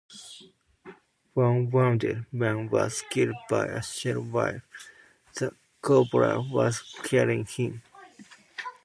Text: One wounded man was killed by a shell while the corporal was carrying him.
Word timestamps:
One 1.35 1.69
wounded 1.69 2.25
man 2.31 2.71
was 2.71 3.03
killed 3.11 3.35
by 3.47 3.67
a 3.67 3.83
shell 3.83 4.19
while 4.23 4.59
the 5.35 5.53
corporal 5.79 6.49
was 6.49 6.81
carrying 7.03 7.45
him. 7.45 7.83